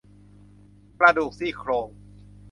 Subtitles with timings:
[0.99, 1.87] กระดูกซี่โครง